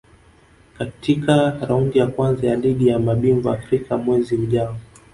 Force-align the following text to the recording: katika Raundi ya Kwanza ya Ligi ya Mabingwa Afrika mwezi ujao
katika 0.77 1.51
Raundi 1.59 1.99
ya 1.99 2.07
Kwanza 2.07 2.47
ya 2.47 2.55
Ligi 2.55 2.87
ya 2.87 2.99
Mabingwa 2.99 3.53
Afrika 3.57 3.97
mwezi 3.97 4.35
ujao 4.35 4.77